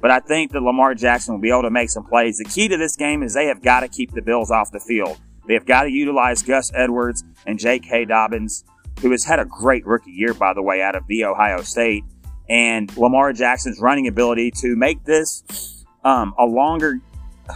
But 0.00 0.10
I 0.10 0.20
think 0.20 0.52
that 0.52 0.62
Lamar 0.62 0.94
Jackson 0.94 1.34
will 1.34 1.40
be 1.40 1.50
able 1.50 1.62
to 1.62 1.70
make 1.70 1.90
some 1.90 2.04
plays. 2.04 2.38
The 2.38 2.44
key 2.44 2.68
to 2.68 2.76
this 2.76 2.96
game 2.96 3.22
is 3.22 3.34
they 3.34 3.46
have 3.46 3.62
got 3.62 3.80
to 3.80 3.88
keep 3.88 4.12
the 4.12 4.22
Bills 4.22 4.50
off 4.50 4.70
the 4.70 4.80
field. 4.80 5.18
They 5.46 5.54
have 5.54 5.66
got 5.66 5.84
to 5.84 5.90
utilize 5.90 6.42
Gus 6.42 6.70
Edwards 6.74 7.24
and 7.46 7.58
J.K. 7.58 8.04
Dobbins, 8.04 8.64
who 9.00 9.10
has 9.10 9.24
had 9.24 9.38
a 9.38 9.46
great 9.46 9.86
rookie 9.86 10.10
year, 10.10 10.34
by 10.34 10.52
the 10.52 10.62
way, 10.62 10.82
out 10.82 10.94
of 10.94 11.06
the 11.06 11.24
Ohio 11.24 11.62
State, 11.62 12.04
and 12.48 12.94
Lamar 12.96 13.32
Jackson's 13.32 13.80
running 13.80 14.06
ability 14.08 14.50
to 14.60 14.76
make 14.76 15.04
this 15.04 15.84
um, 16.04 16.34
a 16.38 16.44
longer, 16.44 17.00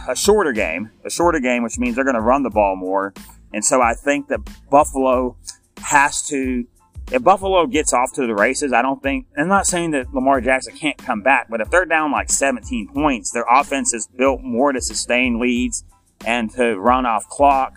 a 0.07 0.15
shorter 0.15 0.51
game, 0.51 0.89
a 1.05 1.09
shorter 1.09 1.39
game, 1.39 1.63
which 1.63 1.77
means 1.77 1.95
they're 1.95 2.03
going 2.03 2.15
to 2.15 2.21
run 2.21 2.43
the 2.43 2.49
ball 2.49 2.75
more. 2.75 3.13
And 3.53 3.63
so 3.63 3.81
I 3.81 3.93
think 3.93 4.27
that 4.29 4.39
Buffalo 4.69 5.37
has 5.77 6.25
to, 6.27 6.65
if 7.11 7.23
Buffalo 7.23 7.65
gets 7.67 7.93
off 7.93 8.13
to 8.13 8.25
the 8.25 8.33
races, 8.33 8.73
I 8.73 8.81
don't 8.81 9.01
think, 9.03 9.27
I'm 9.37 9.47
not 9.47 9.67
saying 9.67 9.91
that 9.91 10.13
Lamar 10.13 10.41
Jackson 10.41 10.75
can't 10.75 10.97
come 10.97 11.21
back, 11.21 11.47
but 11.49 11.61
if 11.61 11.69
they're 11.69 11.85
down 11.85 12.11
like 12.11 12.29
17 12.29 12.89
points, 12.93 13.31
their 13.31 13.45
offense 13.49 13.93
is 13.93 14.07
built 14.07 14.41
more 14.41 14.71
to 14.71 14.81
sustain 14.81 15.39
leads 15.39 15.83
and 16.25 16.49
to 16.51 16.77
run 16.77 17.05
off 17.05 17.27
clock. 17.27 17.73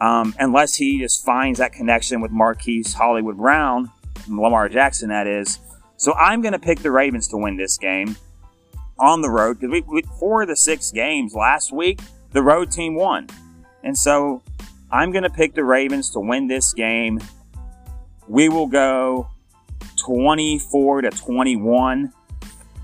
Um, 0.00 0.34
unless 0.38 0.74
he 0.74 0.98
just 0.98 1.24
finds 1.24 1.58
that 1.58 1.72
connection 1.72 2.20
with 2.20 2.30
Marquise 2.30 2.92
Hollywood 2.92 3.38
Brown, 3.38 3.90
Lamar 4.28 4.68
Jackson, 4.68 5.08
that 5.08 5.26
is. 5.26 5.58
So 5.96 6.12
I'm 6.14 6.42
going 6.42 6.52
to 6.52 6.58
pick 6.58 6.80
the 6.80 6.90
Ravens 6.90 7.28
to 7.28 7.38
win 7.38 7.56
this 7.56 7.78
game 7.78 8.16
on 8.98 9.22
the 9.22 9.30
road 9.30 9.58
because 9.58 9.72
we, 9.72 9.80
we, 9.80 10.02
four 10.18 10.42
of 10.42 10.48
the 10.48 10.56
six 10.56 10.90
games 10.90 11.34
last 11.34 11.72
week, 11.72 12.00
the 12.32 12.42
road 12.42 12.70
team 12.70 12.94
won. 12.94 13.28
And 13.82 13.96
so 13.96 14.42
I'm 14.90 15.12
going 15.12 15.24
to 15.24 15.30
pick 15.30 15.54
the 15.54 15.64
Ravens 15.64 16.10
to 16.10 16.20
win 16.20 16.48
this 16.48 16.72
game. 16.74 17.20
We 18.28 18.48
will 18.48 18.66
go 18.66 19.28
24 19.96 21.02
to 21.02 21.10
21. 21.10 22.12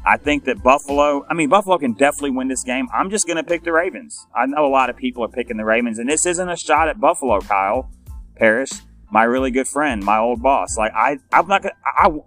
I 0.05 0.17
think 0.17 0.45
that 0.45 0.63
Buffalo, 0.63 1.25
I 1.31 1.35
mean, 1.35 1.49
Buffalo 1.49 1.79
can 1.79 1.93
definitely 1.93 2.33
win 2.33 2.49
this 2.49 2.65
game. 2.65 2.89
I'm 2.93 3.11
just 3.11 3.27
going 3.27 3.37
to 3.37 3.45
pick 3.45 3.63
the 3.63 3.73
Ravens. 3.73 4.27
I 4.35 4.47
know 4.47 4.67
a 4.67 4.69
lot 4.69 4.91
of 4.91 4.97
people 4.97 5.25
are 5.25 5.29
picking 5.29 5.57
the 5.57 5.65
Ravens, 5.65 5.99
and 5.99 6.09
this 6.09 6.27
isn't 6.27 6.49
a 6.49 6.57
shot 6.57 6.89
at 6.89 7.01
Buffalo, 7.01 7.41
Kyle 7.41 7.89
Paris, 8.35 8.83
my 9.13 9.23
really 9.23 9.53
good 9.53 9.69
friend, 9.69 10.03
my 10.03 10.19
old 10.19 10.43
boss. 10.43 10.77
Like, 10.77 10.93
I, 10.95 11.19
I'm 11.33 11.47
not 11.47 11.63
going 11.63 11.75
to, 11.75 12.25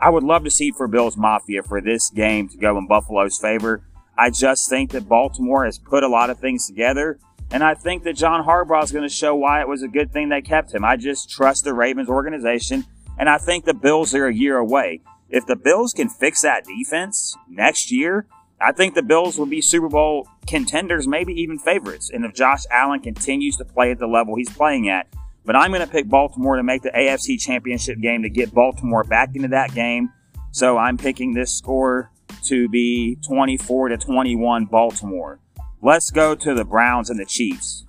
I 0.00 0.10
would 0.10 0.22
love 0.22 0.44
to 0.44 0.50
see 0.50 0.70
for 0.70 0.86
Bills 0.86 1.16
Mafia 1.16 1.62
for 1.62 1.80
this 1.80 2.10
game 2.10 2.48
to 2.50 2.56
go 2.58 2.76
in 2.78 2.86
Buffalo's 2.86 3.38
favor. 3.38 3.82
I 4.16 4.30
just 4.30 4.68
think 4.68 4.90
that 4.92 5.08
Baltimore 5.08 5.64
has 5.64 5.78
put 5.78 6.04
a 6.04 6.08
lot 6.08 6.28
of 6.28 6.38
things 6.38 6.66
together. 6.66 7.18
And 7.50 7.64
I 7.64 7.74
think 7.74 8.02
that 8.04 8.14
John 8.14 8.44
Harbaugh 8.44 8.84
is 8.84 8.92
going 8.92 9.08
to 9.08 9.14
show 9.14 9.34
why 9.34 9.60
it 9.60 9.68
was 9.68 9.82
a 9.82 9.88
good 9.88 10.12
thing 10.12 10.28
they 10.28 10.42
kept 10.42 10.74
him. 10.74 10.84
I 10.84 10.96
just 10.96 11.30
trust 11.30 11.64
the 11.64 11.72
Ravens 11.72 12.08
organization. 12.08 12.84
And 13.18 13.28
I 13.28 13.38
think 13.38 13.64
the 13.64 13.74
Bills 13.74 14.14
are 14.14 14.26
a 14.26 14.34
year 14.34 14.58
away. 14.58 15.00
If 15.30 15.46
the 15.46 15.56
Bills 15.56 15.92
can 15.92 16.08
fix 16.08 16.42
that 16.42 16.64
defense 16.64 17.34
next 17.48 17.90
year, 17.90 18.26
I 18.60 18.72
think 18.72 18.94
the 18.94 19.02
Bills 19.02 19.38
will 19.38 19.46
be 19.46 19.60
Super 19.60 19.88
Bowl 19.88 20.28
contenders, 20.46 21.06
maybe 21.06 21.32
even 21.34 21.58
favorites. 21.58 22.10
And 22.12 22.24
if 22.24 22.34
Josh 22.34 22.62
Allen 22.70 23.00
continues 23.00 23.56
to 23.56 23.64
play 23.64 23.90
at 23.90 23.98
the 23.98 24.06
level 24.06 24.36
he's 24.36 24.50
playing 24.50 24.88
at, 24.88 25.06
but 25.44 25.56
I'm 25.56 25.70
going 25.70 25.84
to 25.84 25.90
pick 25.90 26.08
Baltimore 26.08 26.56
to 26.56 26.62
make 26.62 26.82
the 26.82 26.90
AFC 26.90 27.40
Championship 27.40 28.00
game 28.00 28.22
to 28.22 28.30
get 28.30 28.52
Baltimore 28.52 29.04
back 29.04 29.30
into 29.34 29.48
that 29.48 29.74
game. 29.74 30.12
So 30.50 30.76
I'm 30.76 30.98
picking 30.98 31.34
this 31.34 31.52
score 31.52 32.10
to 32.44 32.68
be 32.68 33.16
24 33.26 33.90
to 33.90 33.96
21 33.96 34.66
Baltimore. 34.66 35.40
Let's 35.80 36.10
go 36.10 36.34
to 36.34 36.54
the 36.54 36.64
Browns 36.64 37.10
and 37.10 37.18
the 37.18 37.24
Chiefs. 37.24 37.84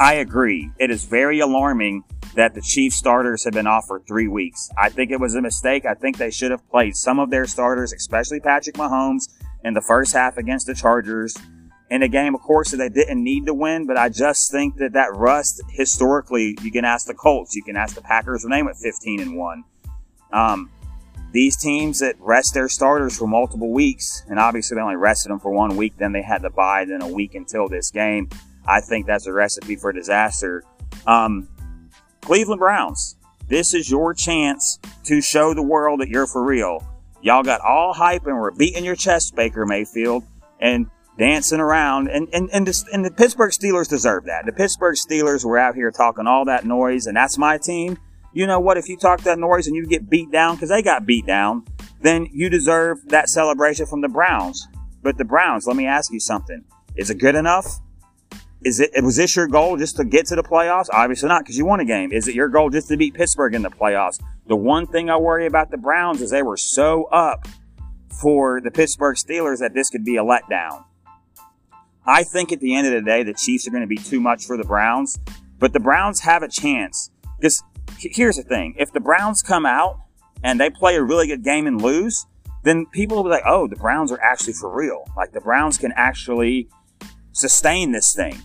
I 0.00 0.14
agree. 0.14 0.70
It 0.78 0.90
is 0.90 1.04
very 1.04 1.40
alarming 1.40 2.04
that 2.34 2.54
the 2.54 2.60
Chiefs 2.60 2.96
starters 2.96 3.44
have 3.44 3.52
been 3.52 3.66
off 3.66 3.86
for 3.86 4.00
three 4.00 4.28
weeks. 4.28 4.68
I 4.78 4.88
think 4.88 5.10
it 5.10 5.20
was 5.20 5.34
a 5.34 5.42
mistake. 5.42 5.86
I 5.86 5.94
think 5.94 6.18
they 6.18 6.30
should 6.30 6.50
have 6.50 6.68
played 6.70 6.96
some 6.96 7.18
of 7.18 7.30
their 7.30 7.46
starters, 7.46 7.92
especially 7.92 8.40
Patrick 8.40 8.76
Mahomes, 8.76 9.28
in 9.64 9.74
the 9.74 9.80
first 9.80 10.12
half 10.12 10.36
against 10.36 10.66
the 10.66 10.74
Chargers 10.74 11.34
in 11.90 12.02
a 12.02 12.08
game, 12.08 12.34
of 12.34 12.42
course, 12.42 12.70
that 12.70 12.76
they 12.76 12.88
didn't 12.88 13.22
need 13.22 13.46
to 13.46 13.54
win, 13.54 13.86
but 13.86 13.96
I 13.96 14.08
just 14.08 14.50
think 14.50 14.76
that 14.76 14.92
that 14.92 15.14
rust, 15.14 15.62
historically, 15.70 16.56
you 16.62 16.70
can 16.70 16.84
ask 16.84 17.06
the 17.06 17.14
Colts, 17.14 17.54
you 17.54 17.62
can 17.62 17.76
ask 17.76 17.94
the 17.94 18.02
Packers 18.02 18.44
when 18.44 18.50
they 18.50 18.62
went 18.62 18.76
15 18.76 19.20
and 19.20 19.36
1. 19.36 19.64
Um, 20.32 20.70
these 21.32 21.56
teams 21.56 21.98
that 22.00 22.16
rest 22.18 22.54
their 22.54 22.68
starters 22.68 23.16
for 23.16 23.26
multiple 23.26 23.72
weeks, 23.72 24.24
and 24.28 24.38
obviously 24.38 24.74
they 24.74 24.80
only 24.80 24.96
rested 24.96 25.30
them 25.30 25.40
for 25.40 25.50
one 25.50 25.76
week, 25.76 25.94
then 25.98 26.12
they 26.12 26.22
had 26.22 26.42
to 26.42 26.50
buy 26.50 26.84
then 26.84 27.02
a 27.02 27.08
week 27.08 27.34
until 27.34 27.68
this 27.68 27.90
game. 27.90 28.28
I 28.66 28.80
think 28.80 29.06
that's 29.06 29.26
a 29.26 29.32
recipe 29.32 29.76
for 29.76 29.92
disaster. 29.92 30.64
Um, 31.06 31.48
Cleveland 32.22 32.60
Browns, 32.60 33.16
this 33.48 33.74
is 33.74 33.90
your 33.90 34.14
chance 34.14 34.78
to 35.04 35.20
show 35.20 35.54
the 35.54 35.62
world 35.62 36.00
that 36.00 36.08
you're 36.08 36.26
for 36.26 36.44
real. 36.44 36.86
Y'all 37.20 37.42
got 37.42 37.60
all 37.60 37.92
hype 37.92 38.26
and 38.26 38.36
were 38.36 38.50
beating 38.50 38.84
your 38.84 38.96
chest, 38.96 39.34
Baker 39.34 39.66
Mayfield, 39.66 40.24
and 40.60 40.90
dancing 41.18 41.60
around. 41.60 42.08
And, 42.08 42.28
and, 42.32 42.48
and, 42.52 42.66
the, 42.66 42.84
and 42.92 43.04
the 43.04 43.10
Pittsburgh 43.10 43.50
Steelers 43.50 43.88
deserve 43.88 44.26
that. 44.26 44.46
The 44.46 44.52
Pittsburgh 44.52 44.96
Steelers 44.96 45.44
were 45.44 45.58
out 45.58 45.74
here 45.74 45.90
talking 45.90 46.26
all 46.26 46.44
that 46.44 46.64
noise, 46.64 47.06
and 47.06 47.16
that's 47.16 47.36
my 47.36 47.58
team. 47.58 47.98
You 48.38 48.46
know 48.46 48.60
what? 48.60 48.76
If 48.76 48.88
you 48.88 48.96
talk 48.96 49.22
that 49.22 49.36
noise 49.36 49.66
and 49.66 49.74
you 49.74 49.84
get 49.84 50.08
beat 50.08 50.30
down, 50.30 50.54
because 50.54 50.68
they 50.68 50.80
got 50.80 51.04
beat 51.04 51.26
down, 51.26 51.64
then 52.02 52.28
you 52.32 52.48
deserve 52.48 52.98
that 53.08 53.28
celebration 53.28 53.84
from 53.84 54.00
the 54.00 54.08
Browns. 54.08 54.64
But 55.02 55.18
the 55.18 55.24
Browns, 55.24 55.66
let 55.66 55.74
me 55.74 55.86
ask 55.86 56.12
you 56.12 56.20
something. 56.20 56.62
Is 56.94 57.10
it 57.10 57.16
good 57.16 57.34
enough? 57.34 57.66
Is 58.62 58.78
it, 58.78 58.92
was 59.02 59.16
this 59.16 59.34
your 59.34 59.48
goal 59.48 59.76
just 59.76 59.96
to 59.96 60.04
get 60.04 60.26
to 60.26 60.36
the 60.36 60.44
playoffs? 60.44 60.86
Obviously 60.92 61.28
not, 61.28 61.40
because 61.42 61.58
you 61.58 61.66
won 61.66 61.80
a 61.80 61.84
game. 61.84 62.12
Is 62.12 62.28
it 62.28 62.36
your 62.36 62.46
goal 62.46 62.70
just 62.70 62.86
to 62.90 62.96
beat 62.96 63.14
Pittsburgh 63.14 63.56
in 63.56 63.62
the 63.62 63.70
playoffs? 63.70 64.22
The 64.46 64.54
one 64.54 64.86
thing 64.86 65.10
I 65.10 65.16
worry 65.16 65.46
about 65.46 65.72
the 65.72 65.76
Browns 65.76 66.22
is 66.22 66.30
they 66.30 66.44
were 66.44 66.56
so 66.56 67.06
up 67.06 67.48
for 68.20 68.60
the 68.60 68.70
Pittsburgh 68.70 69.16
Steelers 69.16 69.58
that 69.58 69.74
this 69.74 69.90
could 69.90 70.04
be 70.04 70.16
a 70.16 70.22
letdown. 70.22 70.84
I 72.06 72.22
think 72.22 72.52
at 72.52 72.60
the 72.60 72.76
end 72.76 72.86
of 72.86 72.92
the 72.92 73.02
day, 73.02 73.24
the 73.24 73.34
Chiefs 73.34 73.66
are 73.66 73.72
going 73.72 73.80
to 73.80 73.88
be 73.88 73.96
too 73.96 74.20
much 74.20 74.46
for 74.46 74.56
the 74.56 74.62
Browns, 74.62 75.18
but 75.58 75.72
the 75.72 75.80
Browns 75.80 76.20
have 76.20 76.44
a 76.44 76.48
chance. 76.48 77.10
Because 77.40 77.62
here's 77.98 78.36
the 78.36 78.42
thing 78.42 78.74
if 78.78 78.92
the 78.92 79.00
Browns 79.00 79.42
come 79.42 79.66
out 79.66 79.98
and 80.42 80.60
they 80.60 80.70
play 80.70 80.96
a 80.96 81.02
really 81.02 81.26
good 81.26 81.42
game 81.42 81.66
and 81.66 81.80
lose, 81.80 82.26
then 82.64 82.86
people 82.86 83.16
will 83.16 83.24
be 83.24 83.30
like, 83.30 83.44
oh, 83.46 83.66
the 83.66 83.76
Browns 83.76 84.12
are 84.12 84.20
actually 84.20 84.52
for 84.52 84.74
real. 84.74 85.04
Like 85.16 85.32
the 85.32 85.40
Browns 85.40 85.78
can 85.78 85.92
actually 85.96 86.68
sustain 87.32 87.92
this 87.92 88.14
thing. 88.14 88.38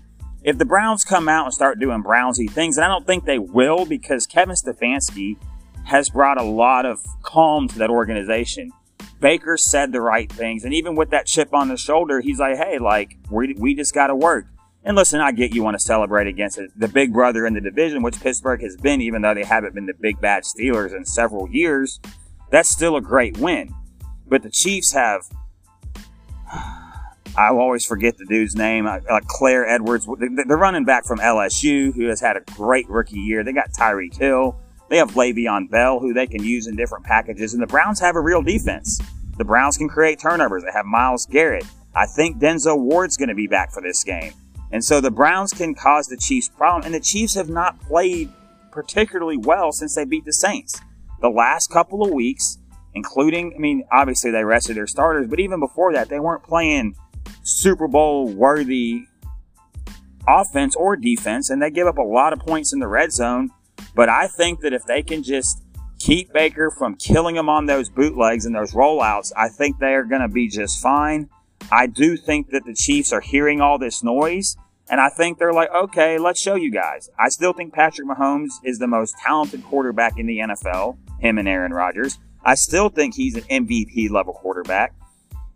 If 0.44 0.58
the 0.58 0.66
Browns 0.66 1.04
come 1.04 1.30
out 1.30 1.46
and 1.46 1.54
start 1.54 1.80
doing 1.80 2.04
Brownsy 2.04 2.50
things, 2.50 2.78
and 2.78 2.84
I 2.84 2.90
don't 2.90 3.08
think 3.08 3.26
they 3.26 3.40
will 3.40 3.86
because 3.86 4.28
Kevin 4.28 4.56
Stefanski 4.56 5.38
has 5.86 6.10
brought 6.10 6.40
a 6.40 6.44
lot 6.44 6.86
of 6.86 7.02
calm 7.22 7.68
to 7.70 7.80
that 7.80 7.90
organization. 7.90 8.72
Baker 9.20 9.56
said 9.58 9.94
the 9.94 10.02
right 10.02 10.30
things, 10.32 10.66
and 10.66 10.74
even 10.74 10.96
with 10.96 11.12
that 11.12 11.26
chip 11.26 11.54
on 11.54 11.70
his 11.70 11.80
shoulder, 11.80 12.20
he's 12.20 12.40
like, 12.40 12.58
"Hey, 12.58 12.78
like 12.78 13.18
we 13.30 13.56
we 13.58 13.74
just 13.74 13.94
got 13.94 14.08
to 14.08 14.16
work." 14.16 14.48
And 14.86 14.98
listen, 14.98 15.22
I 15.22 15.32
get 15.32 15.56
you 15.56 15.64
want 15.64 15.76
to 15.76 15.84
celebrate 15.84 16.28
against 16.28 16.60
the 16.76 16.88
big 16.88 17.14
brother 17.14 17.46
in 17.46 17.54
the 17.54 17.62
division, 17.62 18.04
which 18.04 18.20
Pittsburgh 18.20 18.62
has 18.62 18.76
been, 18.76 19.02
even 19.02 19.22
though 19.22 19.34
they 19.34 19.46
haven't 19.46 19.74
been 19.74 19.86
the 19.86 19.94
big 19.94 20.20
bad 20.20 20.44
Steelers 20.44 20.94
in 20.96 21.06
several 21.06 21.50
years. 21.50 22.00
That's 22.52 22.70
still 22.70 22.98
a 22.98 23.02
great 23.02 23.38
win. 23.38 23.74
But 24.28 24.44
the 24.44 24.50
Chiefs 24.50 24.92
have 24.92 25.22
I 27.36 27.48
always 27.50 27.86
forget 27.86 28.18
the 28.18 28.26
dude's 28.26 28.56
name, 28.56 28.86
uh, 28.86 29.00
uh 29.10 29.22
Claire 29.26 29.68
Edwards. 29.68 30.08
They're 30.20 30.58
running 30.58 30.86
back 30.86 31.06
from 31.06 31.20
LSU, 31.20 31.94
who 31.96 32.08
has 32.08 32.22
had 32.22 32.38
a 32.38 32.42
great 32.42 32.88
rookie 32.90 33.20
year. 33.20 33.44
They 33.44 33.54
got 33.54 33.72
Tyreek 33.72 34.16
Hill. 34.16 34.60
They 34.90 34.98
have 34.98 35.12
Le'Veon 35.12 35.72
Bell, 35.72 36.00
who 36.00 36.14
they 36.14 36.28
can 36.28 36.44
use 36.44 36.68
in 36.68 36.76
different 36.76 37.06
packages. 37.06 37.54
And 37.54 37.64
the 37.64 37.68
Browns 37.68 38.00
have 38.02 38.16
a 38.16 38.22
real 38.22 38.44
defense. 38.44 39.00
The 39.38 39.46
Browns 39.46 39.78
can 39.78 39.88
create 39.88 40.20
turnovers. 40.20 40.64
They 40.64 40.72
have 40.72 40.86
Myles 40.86 41.26
Garrett. 41.26 41.66
I 41.96 42.06
think 42.06 42.38
Denzel 42.38 42.78
Ward's 42.78 43.18
going 43.18 43.30
to 43.30 43.36
be 43.36 43.48
back 43.48 43.72
for 43.72 43.82
this 43.82 44.04
game. 44.04 44.34
And 44.74 44.84
so 44.84 45.00
the 45.00 45.12
Browns 45.12 45.54
can 45.54 45.76
cause 45.76 46.08
the 46.08 46.18
Chiefs 46.18 46.50
problem. 46.50 46.84
And 46.84 46.96
the 46.96 47.00
Chiefs 47.00 47.36
have 47.36 47.48
not 47.48 47.80
played 47.80 48.30
particularly 48.72 49.38
well 49.38 49.72
since 49.72 49.96
they 49.96 50.04
beat 50.04 50.26
the 50.26 50.34
Saints. 50.34 50.82
The 51.22 51.30
last 51.30 51.70
couple 51.70 52.04
of 52.04 52.12
weeks, 52.12 52.58
including, 52.96 53.54
I 53.56 53.60
mean, 53.60 53.86
obviously 53.92 54.32
they 54.32 54.44
rested 54.44 54.76
their 54.76 54.88
starters, 54.88 55.28
but 55.28 55.40
even 55.40 55.60
before 55.60 55.94
that, 55.94 56.10
they 56.10 56.20
weren't 56.20 56.44
playing 56.44 56.96
Super 57.44 57.88
Bowl 57.88 58.28
worthy 58.28 59.06
offense 60.28 60.76
or 60.76 60.96
defense, 60.96 61.52
and 61.52 61.62
they 61.62 61.70
give 61.70 61.88
up 61.88 61.98
a 61.98 62.04
lot 62.04 62.34
of 62.34 62.40
points 62.40 62.74
in 62.74 62.80
the 62.80 62.88
red 62.88 63.12
zone. 63.12 63.52
But 63.96 64.10
I 64.10 64.28
think 64.28 64.62
that 64.62 64.74
if 64.74 64.86
they 64.86 65.04
can 65.04 65.22
just 65.22 65.62
keep 66.00 66.34
Baker 66.34 66.72
from 66.72 66.96
killing 66.96 67.36
them 67.36 67.48
on 67.48 67.68
those 67.68 67.90
bootlegs 67.90 68.46
and 68.46 68.56
those 68.56 68.74
rollouts, 68.74 69.32
I 69.38 69.50
think 69.50 69.78
they 69.78 69.94
are 69.94 70.04
going 70.04 70.22
to 70.22 70.28
be 70.28 70.48
just 70.48 70.82
fine. 70.82 71.30
I 71.72 71.88
do 71.88 72.18
think 72.18 72.50
that 72.50 72.66
the 72.66 72.74
Chiefs 72.74 73.14
are 73.14 73.22
hearing 73.22 73.62
all 73.62 73.78
this 73.78 74.04
noise, 74.04 74.58
and 74.94 75.02
I 75.02 75.10
think 75.10 75.40
they're 75.40 75.52
like, 75.52 75.72
okay, 75.74 76.20
let's 76.20 76.40
show 76.40 76.54
you 76.54 76.70
guys. 76.70 77.10
I 77.18 77.30
still 77.30 77.52
think 77.52 77.74
Patrick 77.74 78.08
Mahomes 78.08 78.52
is 78.64 78.78
the 78.78 78.86
most 78.86 79.16
talented 79.18 79.64
quarterback 79.64 80.20
in 80.20 80.28
the 80.28 80.38
NFL, 80.38 81.00
him 81.20 81.40
and 81.40 81.48
Aaron 81.48 81.74
Rodgers. 81.74 82.20
I 82.46 82.54
still 82.54 82.90
think 82.90 83.16
he's 83.16 83.36
an 83.36 83.42
MVP 83.46 84.12
level 84.12 84.34
quarterback. 84.34 84.94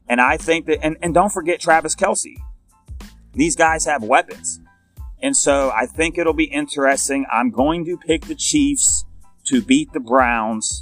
And 0.09 0.19
I 0.19 0.37
think 0.37 0.65
that, 0.65 0.83
and, 0.83 0.97
and 1.03 1.13
don't 1.13 1.31
forget 1.31 1.59
Travis 1.59 1.95
Kelce. 1.95 2.33
These 3.33 3.55
guys 3.55 3.85
have 3.85 4.01
weapons. 4.01 4.59
And 5.21 5.37
so 5.37 5.69
I 5.69 5.85
think 5.85 6.17
it'll 6.17 6.33
be 6.33 6.45
interesting. 6.45 7.27
I'm 7.31 7.51
going 7.51 7.85
to 7.85 7.95
pick 7.95 8.25
the 8.25 8.33
Chiefs 8.33 9.05
to 9.49 9.61
beat 9.61 9.93
the 9.93 9.99
Browns 9.99 10.81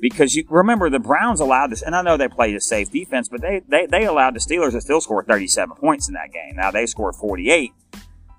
because 0.00 0.34
you 0.34 0.44
remember 0.48 0.90
the 0.90 0.98
Browns 0.98 1.40
allowed 1.40 1.70
this, 1.70 1.82
and 1.82 1.94
I 1.94 2.02
know 2.02 2.16
they 2.16 2.28
played 2.28 2.54
a 2.54 2.60
safe 2.60 2.90
defense, 2.90 3.28
but 3.28 3.40
they, 3.40 3.62
they, 3.68 3.86
they 3.86 4.04
allowed 4.04 4.34
the 4.34 4.40
Steelers 4.40 4.72
to 4.72 4.80
still 4.80 5.00
score 5.00 5.24
37 5.24 5.76
points 5.76 6.08
in 6.08 6.14
that 6.14 6.32
game. 6.32 6.56
Now 6.56 6.70
they 6.70 6.86
scored 6.86 7.14
48. 7.14 7.72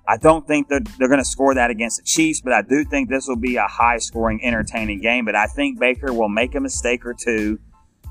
I 0.08 0.16
don't 0.18 0.46
think 0.46 0.68
that 0.68 0.86
they're 0.98 1.08
going 1.08 1.20
to 1.20 1.24
score 1.24 1.54
that 1.54 1.70
against 1.70 1.98
the 1.98 2.04
Chiefs, 2.04 2.40
but 2.40 2.52
I 2.52 2.62
do 2.62 2.84
think 2.84 3.08
this 3.08 3.26
will 3.26 3.36
be 3.36 3.56
a 3.56 3.66
high 3.66 3.98
scoring, 3.98 4.44
entertaining 4.44 5.00
game. 5.00 5.24
But 5.24 5.34
I 5.34 5.46
think 5.46 5.80
Baker 5.80 6.12
will 6.12 6.28
make 6.28 6.54
a 6.54 6.60
mistake 6.60 7.04
or 7.04 7.14
two 7.14 7.58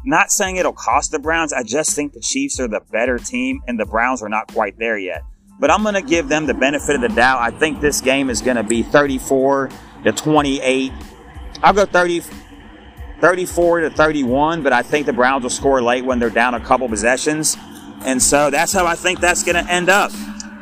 not 0.05 0.31
saying 0.31 0.57
it'll 0.57 0.73
cost 0.73 1.11
the 1.11 1.19
Browns. 1.19 1.51
I 1.51 1.63
just 1.63 1.95
think 1.95 2.13
the 2.13 2.19
Chiefs 2.19 2.59
are 2.59 2.67
the 2.67 2.81
better 2.91 3.17
team 3.17 3.61
and 3.67 3.79
the 3.79 3.85
Browns 3.85 4.21
are 4.21 4.29
not 4.29 4.53
quite 4.53 4.77
there 4.77 4.97
yet. 4.97 5.23
But 5.59 5.71
I'm 5.71 5.83
going 5.83 5.95
to 5.95 6.01
give 6.01 6.27
them 6.27 6.45
the 6.45 6.53
benefit 6.53 6.95
of 6.95 7.01
the 7.01 7.09
doubt. 7.09 7.41
I 7.41 7.49
think 7.49 7.81
this 7.81 8.01
game 8.01 8.29
is 8.29 8.41
going 8.41 8.57
to 8.57 8.63
be 8.63 8.83
34 8.83 9.69
to 10.03 10.11
28. 10.11 10.91
I'll 11.63 11.73
go 11.73 11.85
30, 11.85 12.21
34 13.21 13.81
to 13.81 13.89
31, 13.89 14.63
but 14.63 14.73
I 14.73 14.81
think 14.81 15.05
the 15.05 15.13
Browns 15.13 15.43
will 15.43 15.49
score 15.49 15.81
late 15.81 16.05
when 16.05 16.19
they're 16.19 16.29
down 16.29 16.53
a 16.53 16.59
couple 16.59 16.87
possessions. 16.89 17.57
And 18.01 18.21
so 18.21 18.49
that's 18.49 18.73
how 18.73 18.85
I 18.85 18.95
think 18.95 19.19
that's 19.19 19.43
going 19.43 19.63
to 19.63 19.71
end 19.71 19.89
up. 19.89 20.11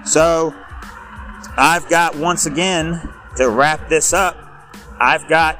So 0.06 0.54
I've 1.58 1.88
got, 1.90 2.16
once 2.16 2.46
again, 2.46 3.02
to 3.38 3.50
wrap 3.50 3.90
this 3.90 4.14
up, 4.14 4.38
I've 5.00 5.28
got 5.28 5.60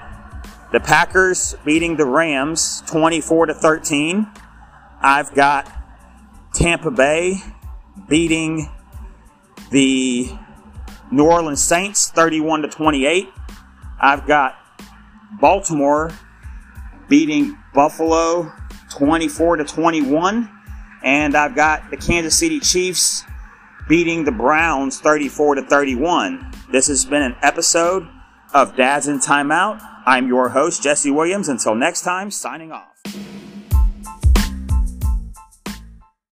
the 0.72 0.80
Packers 0.80 1.56
beating 1.66 1.98
the 1.98 2.06
Rams 2.06 2.84
24 2.88 3.48
to 3.48 3.54
13. 3.54 4.28
I've 5.02 5.34
got 5.34 5.72
Tampa 6.54 6.92
Bay 6.92 7.38
beating 8.08 8.70
the 9.72 10.32
New 11.12 11.26
Orleans 11.26 11.62
Saints 11.62 12.10
31 12.10 12.64
to 12.64 12.68
28. 12.70 13.30
I've 14.00 14.26
got 14.26 14.56
Baltimore 15.40 16.12
beating 17.14 17.56
Buffalo 17.76 18.52
24 18.90 19.58
to 19.58 19.64
21 19.64 20.50
and 21.04 21.38
I've 21.38 21.56
got 21.56 21.92
the 21.92 21.98
Kansas 21.98 22.36
City 22.36 22.60
Chiefs 22.60 23.24
beating 23.88 24.24
the 24.24 24.32
Browns 24.32 25.00
34 25.00 25.56
to 25.56 25.62
31. 25.62 26.52
This 26.72 26.88
has 26.88 27.06
been 27.06 27.22
an 27.22 27.36
episode 27.44 28.08
of 28.56 28.76
Dads 28.76 29.08
in 29.08 29.20
Timeout. 29.20 29.80
I'm 30.08 30.28
your 30.28 30.50
host, 30.50 30.82
Jesse 30.82 31.12
Williams. 31.12 31.50
Until 31.50 31.76
next 31.76 32.02
time, 32.02 32.32
signing 32.32 32.72
off. 32.72 33.04